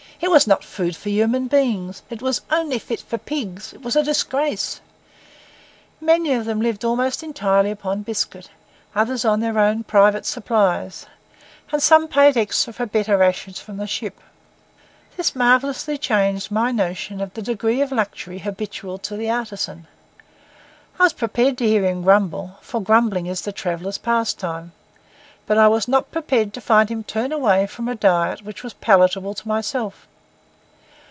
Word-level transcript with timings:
It 0.23 0.29
was 0.29 0.45
not 0.45 0.63
'food 0.63 0.95
for 0.95 1.09
human 1.09 1.47
beings,' 1.47 2.03
it 2.11 2.21
was 2.21 2.41
'only 2.51 2.77
fit 2.77 3.01
for 3.01 3.17
pigs,' 3.17 3.73
it 3.73 3.81
was 3.81 3.95
'a 3.95 4.03
disgrace.' 4.03 4.79
Many 5.99 6.33
of 6.33 6.45
them 6.45 6.61
lived 6.61 6.85
almost 6.85 7.23
entirely 7.23 7.71
upon 7.71 8.03
biscuit, 8.03 8.51
others 8.95 9.25
on 9.25 9.39
their 9.39 9.57
own 9.57 9.83
private 9.83 10.27
supplies, 10.27 11.07
and 11.71 11.81
some 11.81 12.07
paid 12.07 12.37
extra 12.37 12.71
for 12.71 12.85
better 12.85 13.17
rations 13.17 13.59
from 13.59 13.77
the 13.77 13.87
ship. 13.87 14.19
This 15.17 15.35
marvellously 15.35 15.97
changed 15.97 16.51
my 16.51 16.71
notion 16.71 17.19
of 17.19 17.33
the 17.33 17.41
degree 17.41 17.81
of 17.81 17.91
luxury 17.91 18.37
habitual 18.37 18.99
to 18.99 19.17
the 19.17 19.31
artisan. 19.31 19.87
I 20.99 21.03
was 21.05 21.13
prepared 21.13 21.57
to 21.57 21.67
hear 21.67 21.83
him 21.83 22.03
grumble, 22.03 22.57
for 22.61 22.79
grumbling 22.79 23.25
is 23.25 23.41
the 23.41 23.51
traveller's 23.51 23.97
pastime; 23.97 24.73
but 25.47 25.57
I 25.57 25.67
was 25.67 25.87
not 25.87 26.11
prepared 26.11 26.53
to 26.53 26.61
find 26.61 26.89
him 26.89 27.03
turn 27.03 27.31
away 27.31 27.65
from 27.65 27.87
a 27.87 27.95
diet 27.95 28.43
which 28.43 28.63
was 28.63 28.73
palatable 28.75 29.33
to 29.33 29.47
myself. 29.47 30.07